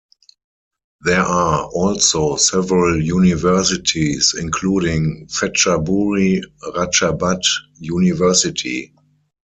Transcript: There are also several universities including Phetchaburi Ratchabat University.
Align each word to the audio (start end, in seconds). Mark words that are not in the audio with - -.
There 1.01 1.19
are 1.21 1.67
also 1.73 2.35
several 2.35 2.99
universities 2.99 4.33
including 4.35 5.27
Phetchaburi 5.29 6.41
Ratchabat 6.75 7.43
University. 7.77 8.95